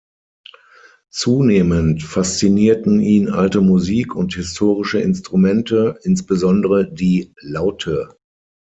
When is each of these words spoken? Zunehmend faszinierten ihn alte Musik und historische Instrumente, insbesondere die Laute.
Zunehmend 1.13 2.01
faszinierten 2.01 3.01
ihn 3.01 3.29
alte 3.29 3.61
Musik 3.61 4.15
und 4.15 4.33
historische 4.33 4.97
Instrumente, 4.99 5.99
insbesondere 6.01 6.91
die 6.91 7.35
Laute. 7.39 8.09